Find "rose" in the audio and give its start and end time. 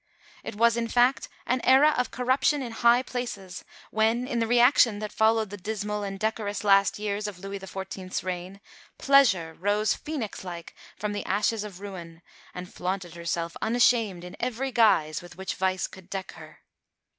9.53-9.93